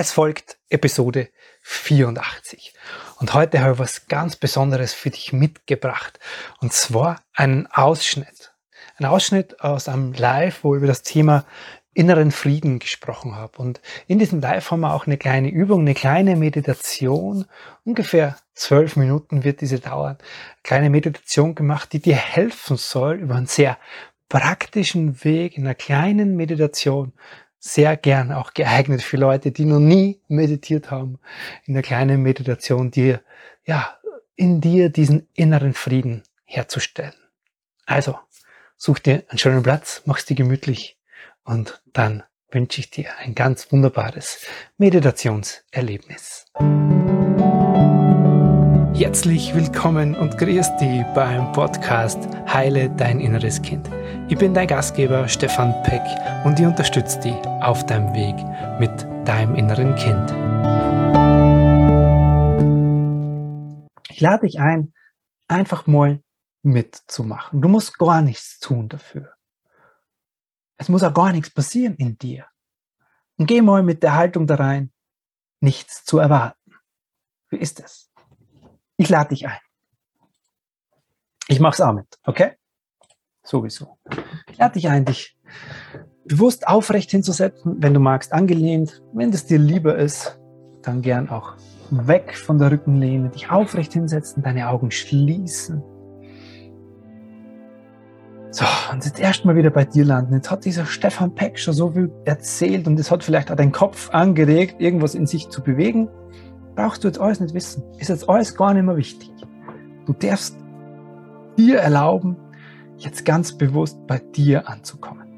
Es 0.00 0.12
folgt 0.12 0.58
Episode 0.68 1.28
84. 1.62 2.72
Und 3.18 3.34
heute 3.34 3.60
habe 3.60 3.72
ich 3.72 3.78
was 3.80 4.06
ganz 4.06 4.36
Besonderes 4.36 4.94
für 4.94 5.10
dich 5.10 5.32
mitgebracht. 5.32 6.20
Und 6.60 6.72
zwar 6.72 7.20
einen 7.34 7.66
Ausschnitt. 7.66 8.52
Ein 8.98 9.06
Ausschnitt 9.06 9.60
aus 9.60 9.88
einem 9.88 10.12
Live, 10.12 10.62
wo 10.62 10.76
ich 10.76 10.78
über 10.78 10.86
das 10.86 11.02
Thema 11.02 11.46
inneren 11.94 12.30
Frieden 12.30 12.78
gesprochen 12.78 13.34
habe. 13.34 13.58
Und 13.58 13.80
in 14.06 14.20
diesem 14.20 14.40
Live 14.40 14.70
haben 14.70 14.82
wir 14.82 14.94
auch 14.94 15.08
eine 15.08 15.18
kleine 15.18 15.48
Übung, 15.48 15.80
eine 15.80 15.94
kleine 15.94 16.36
Meditation. 16.36 17.46
Ungefähr 17.82 18.36
zwölf 18.54 18.94
Minuten 18.94 19.42
wird 19.42 19.62
diese 19.62 19.80
dauern. 19.80 20.16
Eine 20.18 20.62
kleine 20.62 20.90
Meditation 20.90 21.56
gemacht, 21.56 21.92
die 21.92 21.98
dir 21.98 22.14
helfen 22.14 22.76
soll, 22.76 23.16
über 23.16 23.34
einen 23.34 23.46
sehr 23.46 23.78
praktischen 24.28 25.24
Weg 25.24 25.58
in 25.58 25.64
einer 25.64 25.74
kleinen 25.74 26.36
Meditation 26.36 27.14
sehr 27.58 27.96
gern 27.96 28.32
auch 28.32 28.54
geeignet 28.54 29.02
für 29.02 29.16
Leute, 29.16 29.50
die 29.50 29.64
noch 29.64 29.80
nie 29.80 30.20
meditiert 30.28 30.90
haben, 30.90 31.18
in 31.64 31.74
der 31.74 31.82
kleinen 31.82 32.22
Meditation 32.22 32.90
dir, 32.90 33.20
ja, 33.64 33.98
in 34.36 34.60
dir 34.60 34.88
diesen 34.88 35.28
inneren 35.34 35.74
Frieden 35.74 36.22
herzustellen. 36.44 37.14
Also, 37.86 38.18
such 38.76 39.00
dir 39.00 39.24
einen 39.28 39.38
schönen 39.38 39.62
Platz, 39.62 40.02
mach's 40.04 40.24
dir 40.24 40.36
gemütlich 40.36 40.98
und 41.44 41.82
dann 41.92 42.22
wünsche 42.50 42.80
ich 42.80 42.90
dir 42.90 43.08
ein 43.18 43.34
ganz 43.34 43.70
wunderbares 43.72 44.46
Meditationserlebnis. 44.78 46.46
Herzlich 48.94 49.54
willkommen 49.54 50.14
und 50.14 50.38
grüß 50.38 50.76
dich 50.76 51.02
beim 51.14 51.52
Podcast 51.52 52.18
Heile 52.52 52.90
dein 52.90 53.20
inneres 53.20 53.62
Kind. 53.62 53.88
Ich 54.30 54.36
bin 54.36 54.52
dein 54.52 54.68
Gastgeber 54.68 55.26
Stefan 55.26 55.82
Peck 55.84 56.02
und 56.44 56.60
ich 56.60 56.66
unterstütze 56.66 57.18
dich 57.20 57.34
auf 57.62 57.86
deinem 57.86 58.12
Weg 58.12 58.36
mit 58.78 59.26
deinem 59.26 59.54
inneren 59.54 59.94
Kind. 59.94 60.30
Ich 64.10 64.20
lade 64.20 64.46
dich 64.46 64.60
ein, 64.60 64.92
einfach 65.48 65.86
mal 65.86 66.22
mitzumachen. 66.62 67.62
Du 67.62 67.68
musst 67.68 67.98
gar 67.98 68.20
nichts 68.20 68.60
tun 68.60 68.90
dafür. 68.90 69.32
Es 70.76 70.90
muss 70.90 71.02
auch 71.02 71.14
gar 71.14 71.32
nichts 71.32 71.48
passieren 71.48 71.94
in 71.94 72.18
dir. 72.18 72.46
Und 73.38 73.46
geh 73.46 73.62
mal 73.62 73.82
mit 73.82 74.02
der 74.02 74.14
Haltung 74.14 74.46
da 74.46 74.56
rein, 74.56 74.92
nichts 75.60 76.04
zu 76.04 76.18
erwarten. 76.18 76.74
Wie 77.48 77.56
ist 77.56 77.80
es? 77.80 78.12
Ich 78.98 79.08
lade 79.08 79.30
dich 79.30 79.48
ein. 79.48 79.60
Ich 81.46 81.60
mach's 81.60 81.80
auch 81.80 81.94
mit, 81.94 82.18
okay? 82.24 82.58
Sowieso. 83.48 83.96
Ich 84.50 84.58
lade 84.58 84.74
dich 84.74 84.88
ein, 84.88 85.04
dich 85.04 85.38
bewusst 86.26 86.68
aufrecht 86.68 87.10
hinzusetzen, 87.10 87.76
wenn 87.78 87.94
du 87.94 88.00
magst, 88.00 88.32
angelehnt. 88.32 89.02
Wenn 89.14 89.30
es 89.32 89.46
dir 89.46 89.58
lieber 89.58 89.96
ist, 89.96 90.38
dann 90.82 91.00
gern 91.00 91.30
auch 91.30 91.54
weg 91.90 92.36
von 92.36 92.58
der 92.58 92.70
Rückenlehne, 92.70 93.30
dich 93.30 93.50
aufrecht 93.50 93.94
hinsetzen, 93.94 94.42
deine 94.42 94.68
Augen 94.68 94.90
schließen. 94.90 95.82
So, 98.50 98.64
und 98.92 99.04
jetzt 99.04 99.18
erstmal 99.18 99.56
wieder 99.56 99.70
bei 99.70 99.84
dir 99.84 100.04
landen. 100.04 100.34
Jetzt 100.34 100.50
hat 100.50 100.64
dieser 100.64 100.84
Stefan 100.84 101.34
Peck 101.34 101.58
schon 101.58 101.74
so 101.74 101.92
viel 101.92 102.10
erzählt 102.26 102.86
und 102.86 103.00
es 103.00 103.10
hat 103.10 103.24
vielleicht 103.24 103.50
auch 103.50 103.56
deinen 103.56 103.72
Kopf 103.72 104.10
angeregt, 104.10 104.80
irgendwas 104.80 105.14
in 105.14 105.26
sich 105.26 105.48
zu 105.48 105.62
bewegen 105.62 106.08
brauchst 106.78 107.02
du 107.02 107.08
jetzt 107.08 107.20
alles 107.20 107.40
nicht 107.40 107.54
wissen. 107.54 107.82
Ist 107.98 108.08
jetzt 108.08 108.28
alles 108.28 108.54
gar 108.54 108.72
nicht 108.72 108.84
mehr 108.84 108.96
wichtig. 108.96 109.32
Du 110.06 110.12
darfst 110.12 110.56
dir 111.58 111.78
erlauben, 111.78 112.36
jetzt 112.98 113.24
ganz 113.24 113.56
bewusst 113.56 114.06
bei 114.06 114.18
dir 114.18 114.68
anzukommen. 114.68 115.28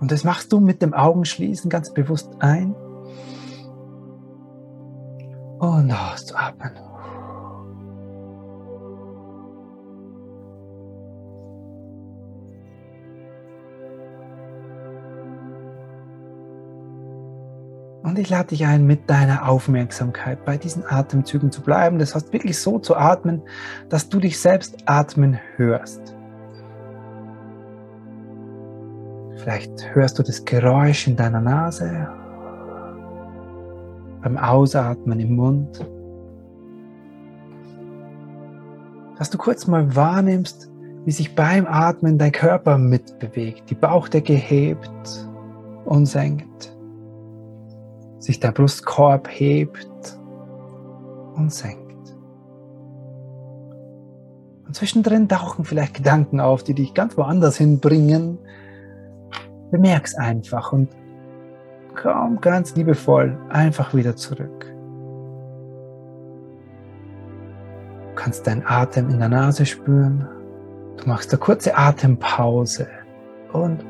Und 0.00 0.10
das 0.10 0.24
machst 0.24 0.52
du 0.52 0.60
mit 0.60 0.80
dem 0.80 0.94
Augenschließen 0.94 1.68
ganz 1.68 1.92
bewusst 1.92 2.30
ein 2.38 2.74
und 5.58 5.92
auszuatmen. 5.92 6.89
Ich 18.20 18.30
lade 18.30 18.48
dich 18.48 18.66
ein, 18.66 18.86
mit 18.86 19.08
deiner 19.08 19.48
Aufmerksamkeit 19.48 20.44
bei 20.44 20.56
diesen 20.56 20.84
Atemzügen 20.86 21.50
zu 21.50 21.62
bleiben. 21.62 21.98
Das 21.98 22.14
heißt 22.14 22.32
wirklich 22.32 22.58
so 22.58 22.78
zu 22.78 22.96
atmen, 22.96 23.42
dass 23.88 24.08
du 24.08 24.20
dich 24.20 24.38
selbst 24.38 24.76
atmen 24.86 25.38
hörst. 25.56 26.14
Vielleicht 29.36 29.94
hörst 29.94 30.18
du 30.18 30.22
das 30.22 30.44
Geräusch 30.44 31.06
in 31.06 31.16
deiner 31.16 31.40
Nase, 31.40 32.08
beim 34.22 34.36
Ausatmen 34.36 35.18
im 35.18 35.34
Mund. 35.34 35.86
Dass 39.18 39.30
du 39.30 39.38
kurz 39.38 39.66
mal 39.66 39.96
wahrnimmst, 39.96 40.70
wie 41.04 41.10
sich 41.10 41.34
beim 41.34 41.66
Atmen 41.66 42.18
dein 42.18 42.32
Körper 42.32 42.76
mitbewegt, 42.76 43.70
die 43.70 43.74
Bauchdecke 43.74 44.34
hebt 44.34 44.90
und 45.84 46.06
senkt 46.06 46.76
sich 48.20 48.38
der 48.38 48.52
Brustkorb 48.52 49.28
hebt 49.28 50.16
und 51.34 51.52
senkt. 51.52 51.80
Und 54.66 54.76
zwischendrin 54.76 55.28
tauchen 55.28 55.64
vielleicht 55.64 55.94
Gedanken 55.94 56.38
auf, 56.38 56.62
die 56.62 56.74
dich 56.74 56.94
ganz 56.94 57.16
woanders 57.16 57.56
hinbringen. 57.56 58.38
Bemerk's 59.72 60.14
einfach 60.14 60.72
und 60.72 60.88
komm 62.00 62.40
ganz 62.40 62.76
liebevoll 62.76 63.36
einfach 63.48 63.94
wieder 63.94 64.14
zurück. 64.14 64.66
Du 68.10 68.14
kannst 68.14 68.46
deinen 68.46 68.64
Atem 68.66 69.08
in 69.08 69.18
der 69.18 69.28
Nase 69.30 69.64
spüren. 69.64 70.28
Du 70.98 71.08
machst 71.08 71.32
eine 71.32 71.38
kurze 71.38 71.76
Atempause 71.76 72.86
und 73.52 73.82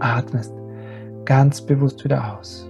atmest 0.00 0.52
ganz 1.24 1.60
bewusst 1.60 2.04
wieder 2.04 2.38
aus. 2.38 2.68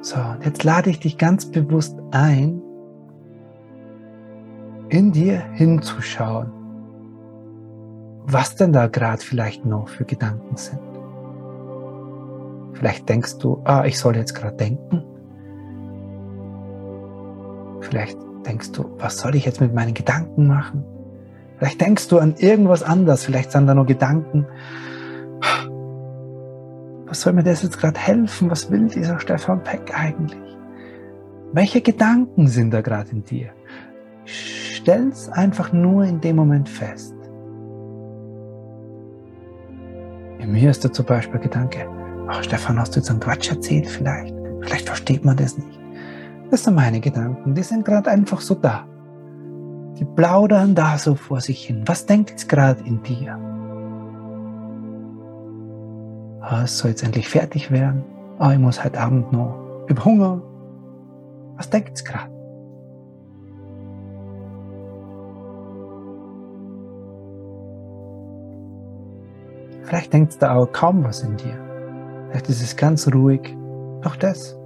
So, 0.00 0.16
und 0.16 0.44
jetzt 0.44 0.64
lade 0.64 0.90
ich 0.90 1.00
dich 1.00 1.16
ganz 1.16 1.50
bewusst 1.50 1.98
ein, 2.10 2.60
in 4.90 5.12
dir 5.12 5.40
hinzuschauen, 5.54 6.52
was 8.26 8.54
denn 8.54 8.72
da 8.72 8.86
gerade 8.86 9.22
vielleicht 9.22 9.64
noch 9.64 9.88
für 9.88 10.04
Gedanken 10.04 10.56
sind. 10.56 10.78
Vielleicht 12.74 13.08
denkst 13.08 13.38
du, 13.38 13.62
ah, 13.64 13.84
ich 13.86 13.98
soll 13.98 14.16
jetzt 14.16 14.34
gerade 14.34 14.56
denken. 14.56 15.02
Vielleicht 17.94 18.18
denkst 18.44 18.72
du, 18.72 18.90
was 18.98 19.18
soll 19.18 19.36
ich 19.36 19.44
jetzt 19.44 19.60
mit 19.60 19.72
meinen 19.72 19.94
Gedanken 19.94 20.48
machen? 20.48 20.84
Vielleicht 21.58 21.80
denkst 21.80 22.08
du 22.08 22.18
an 22.18 22.34
irgendwas 22.38 22.82
anderes, 22.82 23.24
vielleicht 23.24 23.52
sind 23.52 23.68
da 23.68 23.74
nur 23.76 23.86
Gedanken. 23.86 24.46
Was 27.06 27.20
soll 27.20 27.34
mir 27.34 27.44
das 27.44 27.62
jetzt 27.62 27.78
gerade 27.78 28.00
helfen? 28.00 28.50
Was 28.50 28.68
will 28.68 28.88
dieser 28.88 29.20
Stefan 29.20 29.62
Peck 29.62 29.96
eigentlich? 29.96 30.42
Welche 31.52 31.82
Gedanken 31.82 32.48
sind 32.48 32.72
da 32.72 32.80
gerade 32.80 33.12
in 33.12 33.22
dir? 33.22 33.50
Stell's 34.24 35.28
einfach 35.28 35.72
nur 35.72 36.02
in 36.02 36.20
dem 36.20 36.34
Moment 36.34 36.68
fest. 36.68 37.14
In 40.40 40.50
mir 40.50 40.68
ist 40.68 40.84
da 40.84 40.92
zum 40.92 41.06
Beispiel 41.06 41.38
Gedanke, 41.38 41.88
oh, 42.28 42.42
Stefan, 42.42 42.76
hast 42.80 42.96
du 42.96 42.98
jetzt 42.98 43.08
einen 43.08 43.20
Quatsch 43.20 43.50
erzählt 43.50 43.86
vielleicht? 43.86 44.34
Vielleicht 44.62 44.88
versteht 44.88 45.24
man 45.24 45.36
das 45.36 45.56
nicht. 45.56 45.83
Das 46.50 46.64
sind 46.64 46.74
meine 46.74 47.00
Gedanken, 47.00 47.54
die 47.54 47.62
sind 47.62 47.84
gerade 47.84 48.10
einfach 48.10 48.40
so 48.40 48.54
da. 48.54 48.86
Die 49.98 50.04
plaudern 50.04 50.74
da 50.74 50.98
so 50.98 51.14
vor 51.14 51.40
sich 51.40 51.66
hin. 51.66 51.82
Was 51.86 52.06
denkt 52.06 52.30
jetzt 52.30 52.48
gerade 52.48 52.82
in 52.84 53.02
dir? 53.02 53.38
Oh, 56.42 56.62
es 56.62 56.78
soll 56.78 56.90
jetzt 56.90 57.02
endlich 57.02 57.28
fertig 57.28 57.70
werden. 57.70 58.04
Oh, 58.38 58.50
ich 58.50 58.58
muss 58.58 58.84
heute 58.84 59.00
Abend 59.00 59.32
noch 59.32 59.56
über 59.88 60.04
Hunger. 60.04 60.42
Was 61.56 61.70
denkt 61.70 61.90
jetzt 61.90 62.04
gerade? 62.04 62.30
Vielleicht 69.82 70.12
denkt 70.12 70.34
da 70.40 70.54
auch 70.54 70.72
kaum 70.72 71.04
was 71.04 71.22
in 71.22 71.36
dir. 71.36 71.58
Vielleicht 72.28 72.48
ist 72.48 72.62
es 72.62 72.76
ganz 72.76 73.06
ruhig. 73.12 73.56
Auch 74.04 74.16
das 74.16 74.58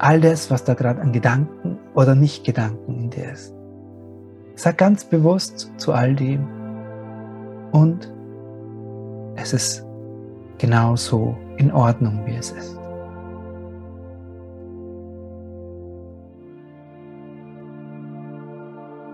all 0.00 0.20
das, 0.20 0.50
was 0.50 0.64
da 0.64 0.74
gerade 0.74 1.00
an 1.00 1.12
Gedanken 1.12 1.78
oder 1.94 2.14
Nicht-Gedanken 2.14 2.94
in 2.94 3.10
dir 3.10 3.32
ist. 3.32 3.54
Sei 4.54 4.72
ganz 4.72 5.04
bewusst 5.04 5.72
zu 5.76 5.92
all 5.92 6.14
dem 6.14 6.46
und 7.72 8.12
es 9.36 9.52
ist 9.52 9.84
genau 10.58 10.96
so 10.96 11.36
in 11.56 11.70
Ordnung, 11.72 12.22
wie 12.26 12.34
es 12.34 12.50
ist. 12.50 12.76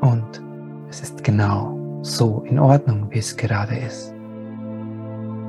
Und 0.01 0.43
es 0.89 1.01
ist 1.01 1.23
genau 1.23 2.01
so 2.03 2.43
in 2.47 2.59
Ordnung, 2.59 3.09
wie 3.11 3.19
es 3.19 3.37
gerade 3.37 3.77
ist. 3.77 4.13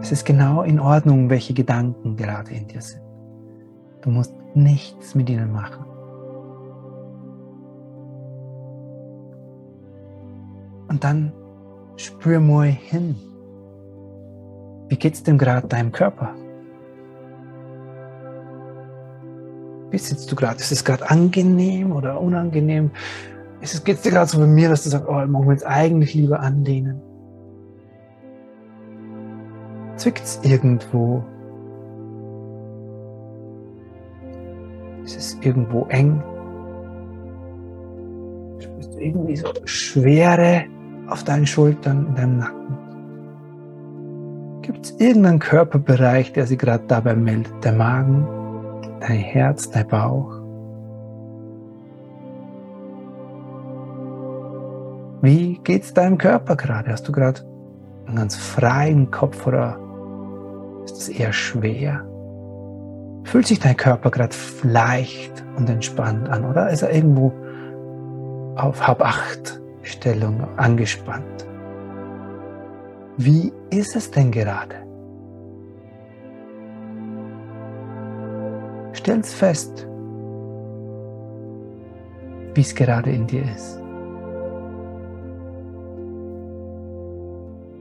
Es 0.02 0.12
ist 0.12 0.26
genau 0.26 0.64
in 0.64 0.80
Ordnung, 0.80 1.30
welche 1.30 1.54
Gedanken 1.54 2.16
gerade 2.16 2.52
in 2.52 2.68
dir 2.68 2.82
sind. 2.82 3.07
Du 4.02 4.10
musst 4.10 4.34
nichts 4.54 5.16
mit 5.16 5.30
ihnen 5.30 5.52
machen. 5.52 5.86
Und 10.88 11.04
dann 11.04 11.34
spür 11.98 12.40
mal 12.40 12.68
hin. 12.68 13.16
Wie 14.90 14.96
geht's 14.96 15.24
dem 15.24 15.38
gerade 15.38 15.68
deinem 15.68 15.92
Körper? 15.92 16.34
Wie 19.90 19.98
sitzt 19.98 20.32
du 20.32 20.36
gerade? 20.36 20.60
Ist 20.60 20.72
es 20.72 20.84
gerade 20.84 21.10
angenehm 21.10 21.92
oder 21.92 22.20
unangenehm? 22.20 22.92
Ist 23.62 23.74
es, 23.74 23.84
dir 23.84 23.96
gerade 23.96 24.30
so 24.30 24.40
bei 24.40 24.46
mir, 24.46 24.70
dass 24.70 24.84
du 24.84 24.90
sagst, 24.90 25.08
oh, 25.08 25.22
ich 25.22 25.30
mag 25.30 25.42
mich 25.42 25.52
jetzt 25.52 25.66
eigentlich 25.66 26.14
lieber 26.14 26.40
anlehnen? 26.40 27.02
Zwickt's 29.96 30.40
irgendwo? 30.44 31.24
Ist 35.08 35.16
es 35.16 35.38
irgendwo 35.40 35.86
eng? 35.86 36.22
Spürst 38.60 38.94
du 38.94 39.00
irgendwie 39.00 39.38
so 39.38 39.48
Schwere 39.64 40.66
auf 41.08 41.24
deinen 41.24 41.48
Schultern, 41.48 42.08
in 42.10 42.16
deinem 42.16 42.40
Nacken? 42.40 42.78
Gibt 44.64 44.86
es 44.86 44.92
irgendeinen 45.00 45.40
Körperbereich, 45.40 46.34
der 46.34 46.46
sich 46.46 46.58
gerade 46.58 46.84
dabei 46.90 47.16
meldet? 47.16 47.54
Der 47.64 47.72
Magen, 47.72 48.28
dein 49.00 49.20
Herz, 49.20 49.72
dein 49.72 49.88
Bauch? 49.88 50.42
Wie 55.22 55.58
geht 55.64 55.84
es 55.84 55.94
deinem 55.94 56.18
Körper 56.18 56.58
gerade? 56.58 56.92
Hast 56.92 57.08
du 57.08 57.14
gerade 57.14 57.40
einen 58.08 58.18
ganz 58.18 58.36
freien 58.36 59.10
Kopf 59.10 59.48
oder 59.48 59.80
ist 60.84 60.98
es 60.98 61.08
eher 61.08 61.32
schwer? 61.32 62.06
Fühlt 63.28 63.46
sich 63.46 63.60
dein 63.60 63.76
Körper 63.76 64.10
gerade 64.10 64.34
leicht 64.64 65.44
und 65.58 65.70
entspannt 65.70 66.30
an 66.30 66.46
oder 66.46 66.70
ist 66.70 66.82
er 66.82 66.94
irgendwo 66.94 67.34
auf 68.56 68.88
Hab 68.88 69.02
acht 69.02 69.60
Stellung 69.82 70.48
angespannt? 70.56 71.46
Wie 73.18 73.52
ist 73.70 73.98
es 73.98 74.10
denn 74.12 74.32
gerade? 74.32 74.76
Stell's 78.94 79.34
fest, 79.34 79.86
wie 82.54 82.62
es 82.62 82.74
gerade 82.74 83.10
in 83.12 83.28
dir 83.28 83.44
ist. 83.44 83.78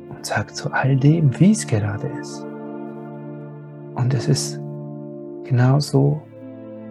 Und 0.09 0.27
sag 0.27 0.57
zu 0.57 0.73
all 0.73 0.97
dem, 0.97 1.39
wie 1.39 1.53
es 1.53 1.65
gerade 1.65 2.09
ist. 2.21 2.45
Und 3.95 4.13
es 4.13 4.27
ist 4.27 4.66
genauso 5.47 6.23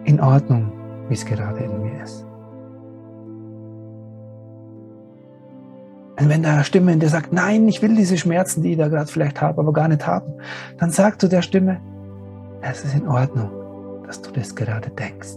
in 0.04 0.20
Ordnung, 0.20 0.72
wie 1.08 1.14
es 1.14 1.24
gerade 1.24 1.60
in 1.60 1.82
mir 1.82 2.02
ist. 2.02 2.26
Und 6.18 6.30
wenn 6.30 6.42
da 6.42 6.54
eine 6.54 6.64
Stimme 6.64 6.92
in 6.92 7.00
dir 7.00 7.10
sagt, 7.10 7.32
nein, 7.32 7.68
ich 7.68 7.82
will 7.82 7.94
diese 7.94 8.16
Schmerzen, 8.16 8.62
die 8.62 8.72
ich 8.72 8.78
da 8.78 8.88
gerade 8.88 9.10
vielleicht 9.10 9.42
habe, 9.42 9.60
aber 9.60 9.72
gar 9.72 9.88
nicht 9.88 10.06
haben, 10.06 10.32
dann 10.78 10.90
sag 10.90 11.20
zu 11.20 11.28
der 11.28 11.42
Stimme, 11.42 11.80
es 12.62 12.84
ist 12.84 12.94
in 12.94 13.06
Ordnung, 13.06 13.50
dass 14.06 14.22
du 14.22 14.30
das 14.32 14.54
gerade 14.56 14.90
denkst. 14.90 15.36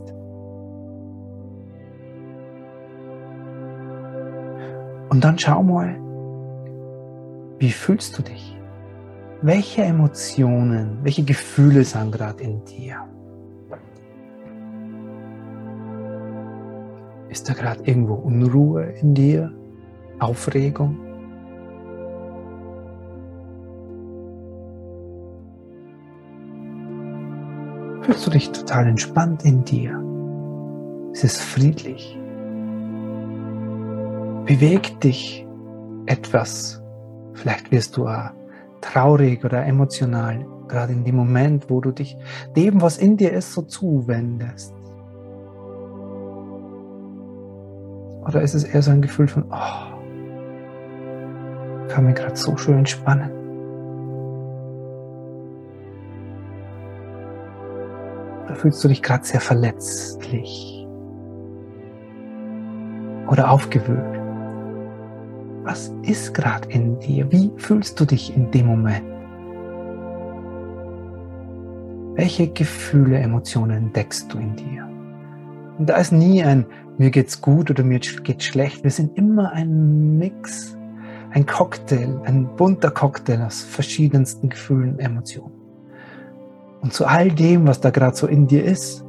Und 5.09 5.23
dann 5.23 5.37
schau 5.37 5.63
mal, 5.63 5.95
wie 7.57 7.71
fühlst 7.71 8.17
du 8.17 8.21
dich? 8.21 8.58
Welche 9.41 9.83
Emotionen, 9.83 10.99
welche 11.01 11.23
Gefühle 11.23 11.85
sind 11.85 12.11
gerade 12.11 12.43
in 12.43 12.65
dir? 12.65 13.07
Ist 17.29 17.47
da 17.47 17.53
gerade 17.53 17.81
irgendwo 17.85 18.15
Unruhe 18.15 18.83
in 19.01 19.13
dir? 19.13 19.53
Aufregung. 20.19 20.97
Fühlst 28.01 28.27
du 28.27 28.31
dich 28.31 28.51
total 28.51 28.87
entspannt 28.87 29.45
in 29.45 29.63
dir? 29.63 30.03
Es 31.13 31.23
ist 31.23 31.37
friedlich. 31.37 32.19
Bewegt 34.45 35.01
dich 35.01 35.47
etwas. 36.07 36.83
Vielleicht 37.35 37.71
wirst 37.71 37.95
du 37.95 38.09
traurig 38.81 39.43
oder 39.45 39.65
emotional, 39.65 40.45
gerade 40.67 40.93
in 40.93 41.03
dem 41.03 41.15
Moment, 41.15 41.69
wo 41.69 41.81
du 41.81 41.91
dich 41.91 42.17
dem, 42.55 42.81
was 42.81 42.97
in 42.97 43.17
dir 43.17 43.33
ist, 43.33 43.53
so 43.53 43.61
zuwendest. 43.63 44.73
Oder 48.25 48.41
ist 48.41 48.53
es 48.53 48.63
eher 48.63 48.81
so 48.81 48.91
ein 48.91 49.01
Gefühl 49.01 49.27
von, 49.27 49.45
oh, 49.49 49.89
kann 51.87 52.05
mich 52.05 52.15
gerade 52.15 52.35
so 52.35 52.55
schön 52.57 52.77
entspannen. 52.79 53.31
Da 58.47 58.53
fühlst 58.53 58.83
du 58.83 58.87
dich 58.87 59.01
gerade 59.01 59.25
sehr 59.25 59.41
verletzlich 59.41 60.87
oder 63.27 63.51
aufgewühlt. 63.51 64.18
Was 65.69 65.93
ist 66.01 66.33
gerade 66.33 66.67
in 66.69 66.97
dir? 66.97 67.31
Wie 67.31 67.51
fühlst 67.57 67.99
du 67.99 68.05
dich 68.05 68.35
in 68.35 68.49
dem 68.49 68.65
Moment? 68.65 69.05
Welche 72.15 72.47
Gefühle, 72.47 73.19
Emotionen 73.19 73.77
entdeckst 73.77 74.33
du 74.33 74.39
in 74.39 74.55
dir? 74.55 74.89
Und 75.77 75.87
da 75.87 75.97
ist 75.97 76.11
nie 76.11 76.43
ein 76.43 76.65
mir 76.97 77.11
geht's 77.11 77.39
gut 77.39 77.69
oder 77.69 77.83
mir 77.83 77.99
geht's 77.99 78.45
schlecht. 78.45 78.83
Wir 78.83 78.89
sind 78.89 79.15
immer 79.15 79.51
ein 79.51 80.17
Mix 80.17 80.75
ein 81.29 81.45
Cocktail, 81.45 82.19
ein 82.23 82.55
bunter 82.55 82.89
Cocktail 82.89 83.43
aus 83.45 83.61
verschiedensten 83.61 84.49
Gefühlen, 84.49 84.97
Emotionen. 84.97 85.53
Und 86.81 86.93
zu 86.93 87.05
all 87.05 87.29
dem, 87.29 87.67
was 87.67 87.79
da 87.79 87.91
gerade 87.91 88.17
so 88.17 88.25
in 88.25 88.47
dir 88.47 88.65
ist, 88.65 89.05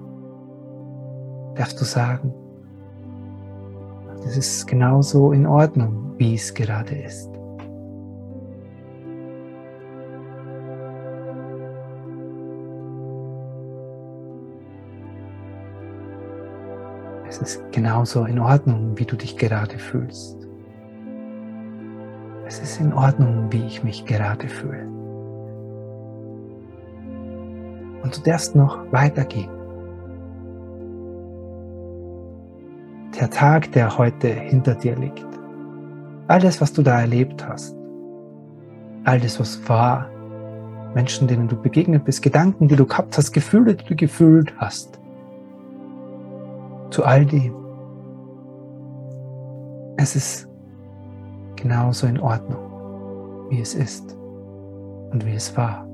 darfst 1.55 1.81
du 1.81 1.87
sagen, 1.87 2.35
das 4.23 4.37
ist 4.37 4.67
genauso 4.67 5.33
in 5.33 5.47
Ordnung, 5.47 6.15
wie 6.19 6.35
es 6.35 6.53
gerade 6.55 6.95
ist. 6.95 7.29
Es 17.29 17.39
ist 17.39 17.73
genauso 17.73 18.25
in 18.25 18.39
Ordnung, 18.39 18.99
wie 18.99 19.05
du 19.05 19.17
dich 19.17 19.37
gerade 19.37 19.79
fühlst 19.79 20.41
es 22.51 22.59
ist 22.59 22.81
in 22.81 22.93
Ordnung, 22.93 23.47
wie 23.53 23.65
ich 23.65 23.85
mich 23.85 24.05
gerade 24.05 24.49
fühle. 24.49 24.85
Und 28.03 28.17
du 28.17 28.21
darfst 28.25 28.57
noch 28.57 28.77
weitergehen. 28.91 29.60
Der 33.21 33.29
Tag, 33.29 33.71
der 33.73 33.99
heute 33.99 34.29
hinter 34.29 34.75
dir 34.75 34.97
liegt, 34.97 35.27
alles, 36.27 36.63
was 36.63 36.73
du 36.73 36.81
da 36.81 37.01
erlebt 37.01 37.47
hast, 37.47 37.77
all 39.05 39.21
das, 39.21 39.39
was 39.39 39.69
war, 39.69 40.07
Menschen, 40.95 41.29
denen 41.29 41.47
du 41.47 41.55
begegnet 41.55 42.07
bist, 42.07 42.23
Gedanken, 42.23 42.67
die 42.67 42.77
du 42.77 42.87
gehabt 42.87 43.19
hast, 43.19 43.33
Gefühle, 43.33 43.75
die 43.75 43.85
du 43.85 43.95
gefühlt 43.95 44.55
hast, 44.57 44.99
zu 46.89 47.05
all 47.05 47.27
dem. 47.27 47.55
Es 49.99 50.17
ist 50.17 50.49
genauso 51.57 52.07
in 52.07 52.19
Ordnung, 52.19 53.51
wie 53.51 53.61
es 53.61 53.75
ist 53.75 54.17
und 55.11 55.27
wie 55.27 55.35
es 55.35 55.55
war. 55.59 55.90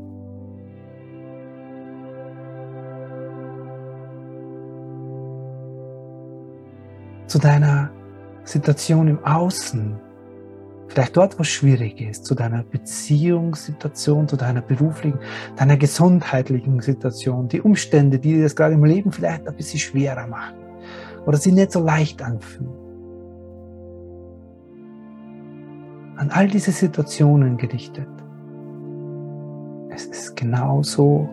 Zu 7.26 7.38
deiner 7.38 7.90
Situation 8.44 9.08
im 9.08 9.24
Außen, 9.24 9.96
vielleicht 10.88 11.16
dort, 11.16 11.38
wo 11.38 11.42
es 11.42 11.48
schwierig 11.48 12.00
ist, 12.00 12.24
zu 12.24 12.34
deiner 12.34 12.62
Beziehungssituation, 12.62 14.28
zu 14.28 14.36
deiner 14.36 14.60
beruflichen, 14.60 15.18
deiner 15.56 15.76
gesundheitlichen 15.76 16.80
Situation, 16.80 17.48
die 17.48 17.60
Umstände, 17.60 18.18
die 18.18 18.34
dir 18.34 18.42
das 18.44 18.54
gerade 18.54 18.74
im 18.74 18.84
Leben 18.84 19.10
vielleicht 19.10 19.48
ein 19.48 19.56
bisschen 19.56 19.80
schwerer 19.80 20.26
machen 20.26 20.56
oder 21.26 21.38
sie 21.38 21.52
nicht 21.52 21.72
so 21.72 21.82
leicht 21.82 22.22
anfühlen. 22.22 22.86
an 26.16 26.30
all 26.30 26.48
diese 26.48 26.72
Situationen 26.72 27.56
gerichtet. 27.56 28.08
Es 29.90 30.06
ist 30.06 30.36
genauso 30.36 31.28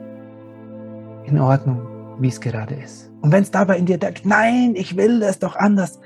in 1.26 1.40
Ordnung, 1.40 1.82
wie 2.24 2.30
es 2.30 2.42
gerade 2.42 2.74
ist. 2.74 3.12
Und 3.22 3.32
wenn 3.32 3.44
es 3.44 3.52
dabei 3.52 3.78
in 3.78 3.86
dir 3.86 4.00
denkt, 4.00 4.26
nein, 4.26 4.74
ich 4.76 4.98
will 4.98 5.22
es 5.22 5.38
doch 5.38 5.56
anders, 5.56 6.00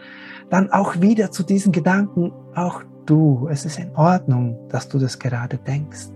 dann 0.49 0.71
auch 0.71 0.99
wieder 0.99 1.31
zu 1.31 1.43
diesen 1.43 1.71
Gedanken, 1.71 2.33
auch 2.55 2.83
du, 3.05 3.47
es 3.49 3.63
ist 3.65 3.79
in 3.79 3.95
Ordnung, 3.95 4.67
dass 4.69 4.89
du 4.89 4.99
das 4.99 5.19
gerade 5.19 5.57
denkst. 5.57 6.09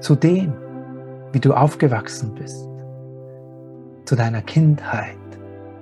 Zu 0.00 0.14
dem, 0.14 0.52
wie 1.32 1.40
du 1.40 1.52
aufgewachsen 1.54 2.34
bist, 2.34 2.68
zu 4.04 4.16
deiner 4.16 4.42
Kindheit, 4.42 5.16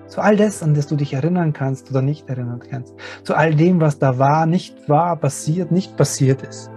zu 0.07 0.21
all 0.21 0.37
das, 0.37 0.63
an 0.63 0.75
das 0.75 0.87
du 0.87 0.97
dich 0.97 1.15
erinnern 1.15 1.53
kannst 1.53 1.91
oder 1.91 2.03
nicht 2.03 2.29
erinnern 2.29 2.61
kannst, 2.71 2.95
zu 3.25 3.35
all 3.35 3.55
dem, 3.55 3.81
was 3.81 3.99
da 3.99 4.19
war, 4.19 4.47
nicht 4.47 4.89
war, 4.89 5.17
passiert, 5.17 5.73
nicht 5.73 5.97
passiert 5.97 6.43
ist. 6.43 6.72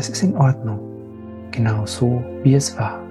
Es 0.00 0.08
ist 0.08 0.22
in 0.22 0.34
Ordnung, 0.34 0.80
genau 1.50 1.84
so, 1.84 2.24
wie 2.42 2.54
es 2.54 2.74
war. 2.78 3.02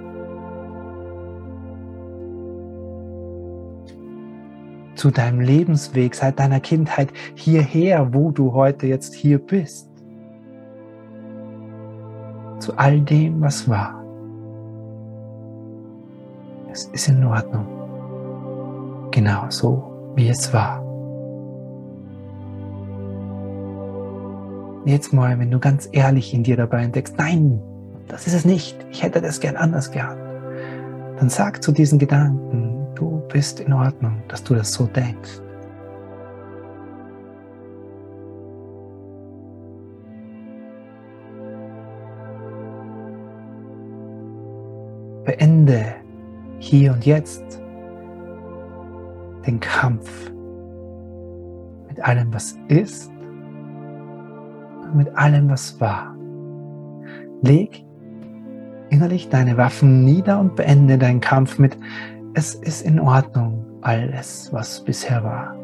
Zu 4.96 5.12
deinem 5.12 5.38
Lebensweg 5.38 6.16
seit 6.16 6.40
deiner 6.40 6.58
Kindheit 6.58 7.10
hierher, 7.36 8.12
wo 8.12 8.32
du 8.32 8.54
heute 8.54 8.88
jetzt 8.88 9.14
hier 9.14 9.38
bist. 9.38 9.88
Zu 12.58 12.76
all 12.76 13.00
dem, 13.02 13.40
was 13.40 13.68
war. 13.68 14.04
Es 16.72 16.86
ist 16.86 17.08
in 17.08 17.24
Ordnung, 17.24 17.68
genau 19.12 19.48
so, 19.48 20.12
wie 20.16 20.28
es 20.28 20.52
war. 20.52 20.89
Jetzt 24.86 25.12
mal, 25.12 25.38
wenn 25.38 25.50
du 25.50 25.58
ganz 25.58 25.90
ehrlich 25.92 26.32
in 26.32 26.42
dir 26.42 26.56
dabei 26.56 26.82
entdeckst, 26.82 27.14
nein, 27.18 27.60
das 28.08 28.26
ist 28.26 28.32
es 28.32 28.44
nicht, 28.46 28.78
ich 28.90 29.02
hätte 29.02 29.20
das 29.20 29.40
gern 29.40 29.56
anders 29.56 29.90
gehabt, 29.90 30.18
dann 31.18 31.28
sag 31.28 31.62
zu 31.62 31.70
diesen 31.70 31.98
Gedanken, 31.98 32.86
du 32.94 33.22
bist 33.28 33.60
in 33.60 33.74
Ordnung, 33.74 34.22
dass 34.28 34.42
du 34.42 34.54
das 34.54 34.72
so 34.72 34.86
denkst. 34.86 35.40
Beende 45.24 45.94
hier 46.58 46.94
und 46.94 47.04
jetzt 47.04 47.60
den 49.46 49.60
Kampf 49.60 50.32
mit 51.86 52.02
allem, 52.02 52.32
was 52.32 52.56
ist 52.68 53.10
mit 54.94 55.16
allem, 55.16 55.48
was 55.48 55.80
war. 55.80 56.14
Leg 57.42 57.84
innerlich 58.90 59.28
deine 59.28 59.56
Waffen 59.56 60.04
nieder 60.04 60.38
und 60.40 60.56
beende 60.56 60.98
deinen 60.98 61.20
Kampf 61.20 61.58
mit 61.58 61.78
Es 62.34 62.54
ist 62.54 62.82
in 62.82 63.00
Ordnung, 63.00 63.64
alles, 63.82 64.52
was 64.52 64.84
bisher 64.84 65.24
war. 65.24 65.56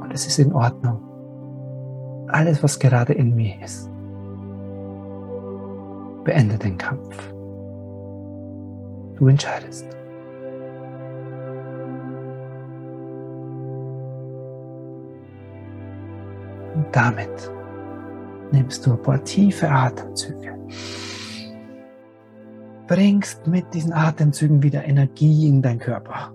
Und 0.00 0.12
es 0.12 0.26
ist 0.26 0.38
in 0.38 0.52
Ordnung, 0.52 1.00
alles, 2.28 2.62
was 2.62 2.78
gerade 2.78 3.12
in 3.12 3.34
mir 3.34 3.54
ist. 3.62 3.90
Beende 6.24 6.56
den 6.56 6.78
Kampf. 6.78 7.32
Du 9.16 9.28
entscheidest. 9.28 9.86
Und 16.74 16.86
damit 16.92 17.28
nimmst 18.52 18.86
du 18.86 18.92
ein 18.92 19.02
paar 19.02 19.22
tiefe 19.24 19.68
Atemzüge. 19.68 20.54
Bringst 22.86 23.46
mit 23.46 23.72
diesen 23.72 23.92
Atemzügen 23.92 24.62
wieder 24.62 24.84
Energie 24.84 25.48
in 25.48 25.62
deinen 25.62 25.78
Körper. 25.78 26.32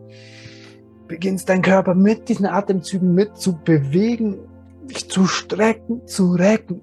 Beginnst 1.08 1.50
deinen 1.50 1.62
Körper 1.62 1.94
mit 1.94 2.28
diesen 2.30 2.46
Atemzügen 2.46 3.14
mit 3.14 3.38
zu 3.38 3.58
bewegen, 3.64 4.40
dich 4.90 5.10
zu 5.10 5.26
strecken, 5.26 6.06
zu 6.06 6.34
recken 6.34 6.82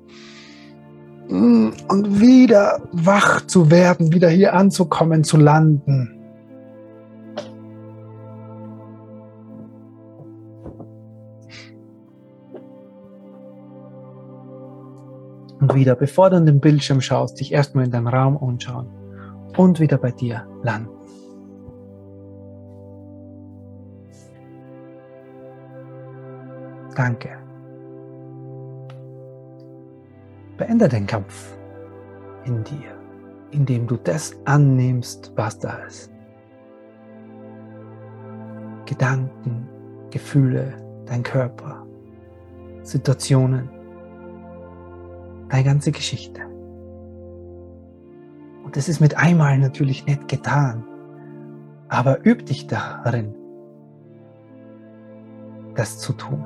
mm, 1.28 1.70
und 1.88 2.20
wieder 2.20 2.88
wach 2.92 3.46
zu 3.46 3.70
werden, 3.70 4.12
wieder 4.12 4.28
hier 4.28 4.54
anzukommen, 4.54 5.24
zu 5.24 5.36
landen. 5.36 6.23
Wieder, 15.74 15.96
bevor 15.96 16.30
du 16.30 16.36
in 16.36 16.46
den 16.46 16.60
Bildschirm 16.60 17.00
schaust, 17.00 17.40
dich 17.40 17.52
erstmal 17.52 17.84
in 17.84 17.90
deinem 17.90 18.06
Raum 18.06 18.36
anschauen 18.36 18.86
und 19.56 19.80
wieder 19.80 19.98
bei 19.98 20.12
dir 20.12 20.46
landen. 20.62 20.90
Danke. 26.94 27.30
Beende 30.56 30.88
den 30.88 31.06
Kampf 31.06 31.56
in 32.44 32.62
dir, 32.62 32.96
indem 33.50 33.88
du 33.88 33.96
das 33.96 34.36
annimmst, 34.44 35.32
was 35.34 35.58
da 35.58 35.78
ist. 35.88 36.12
Gedanken, 38.86 39.68
Gefühle, 40.10 40.74
dein 41.06 41.24
Körper, 41.24 41.84
Situationen, 42.82 43.68
deine 45.54 45.64
ganze 45.64 45.92
Geschichte. 45.92 46.40
Und 48.64 48.76
das 48.76 48.88
ist 48.88 49.00
mit 49.00 49.16
einmal 49.16 49.56
natürlich 49.58 50.04
nicht 50.04 50.26
getan, 50.26 50.82
aber 51.88 52.26
üb 52.26 52.44
dich 52.46 52.66
darin, 52.66 53.36
das 55.76 55.98
zu 55.98 56.12
tun. 56.12 56.42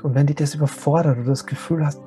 Und 0.00 0.14
wenn 0.14 0.28
dich 0.28 0.36
das 0.36 0.54
überfordert 0.54 1.18
oder 1.18 1.30
das 1.30 1.44
Gefühl 1.44 1.84
hast, 1.84 2.00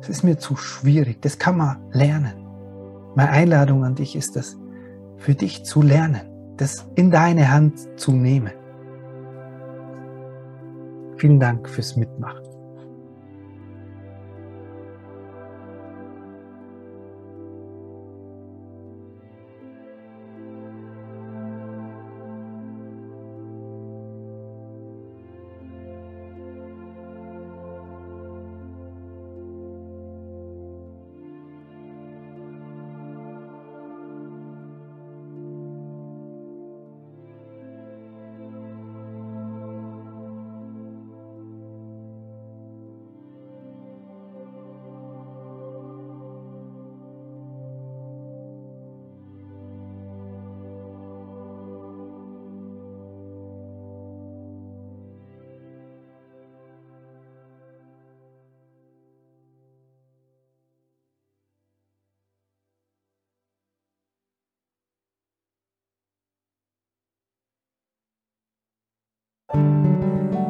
es 0.00 0.08
ist 0.08 0.24
mir 0.24 0.36
zu 0.36 0.56
schwierig, 0.56 1.22
das 1.22 1.38
kann 1.38 1.58
man 1.58 1.76
lernen. 1.92 2.44
Meine 3.14 3.30
Einladung 3.30 3.84
an 3.84 3.94
dich 3.94 4.16
ist 4.16 4.34
das, 4.34 4.56
für 5.16 5.34
dich 5.34 5.64
zu 5.64 5.80
lernen, 5.80 6.22
das 6.56 6.86
in 6.96 7.12
deine 7.12 7.52
Hand 7.52 8.00
zu 8.00 8.10
nehmen. 8.10 8.65
Vielen 11.16 11.40
Dank 11.40 11.68
fürs 11.68 11.96
Mitmachen. 11.96 12.45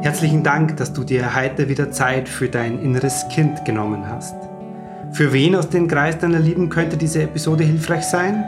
Herzlichen 0.01 0.43
Dank, 0.43 0.77
dass 0.77 0.93
du 0.93 1.03
dir 1.03 1.35
heute 1.35 1.69
wieder 1.69 1.91
Zeit 1.91 2.29
für 2.29 2.47
dein 2.47 2.79
inneres 2.81 3.25
Kind 3.29 3.65
genommen 3.65 4.07
hast. 4.07 4.35
Für 5.11 5.33
wen 5.33 5.55
aus 5.55 5.69
dem 5.69 5.87
Kreis 5.87 6.17
deiner 6.17 6.39
Lieben 6.39 6.69
könnte 6.69 6.97
diese 6.97 7.23
Episode 7.23 7.63
hilfreich 7.63 8.03
sein? 8.03 8.43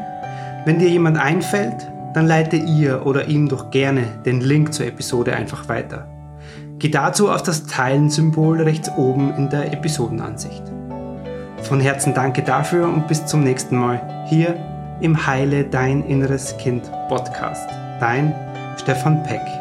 Wenn 0.65 0.79
dir 0.79 0.89
jemand 0.89 1.17
einfällt, 1.17 1.87
dann 2.13 2.27
leite 2.27 2.55
ihr 2.55 3.05
oder 3.05 3.27
ihm 3.27 3.49
doch 3.49 3.71
gerne 3.71 4.03
den 4.25 4.41
Link 4.41 4.73
zur 4.73 4.85
Episode 4.85 5.35
einfach 5.35 5.67
weiter. 5.69 6.07
Geh 6.79 6.89
dazu 6.89 7.29
auf 7.29 7.43
das 7.43 7.65
Teilen-Symbol 7.65 8.61
rechts 8.61 8.89
oben 8.97 9.33
in 9.35 9.49
der 9.49 9.73
Episodenansicht. 9.73 10.63
Von 11.63 11.81
Herzen 11.81 12.13
danke 12.13 12.41
dafür 12.41 12.87
und 12.87 13.07
bis 13.07 13.25
zum 13.25 13.43
nächsten 13.43 13.75
Mal 13.75 14.25
hier 14.27 14.55
im 15.01 15.27
Heile 15.27 15.65
Dein 15.65 16.03
Inneres 16.05 16.55
Kind 16.57 16.89
Podcast. 17.09 17.69
Dein 17.99 18.33
Stefan 18.77 19.23
Peck. 19.23 19.58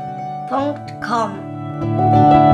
www.meinpodcast.com. 0.51 2.48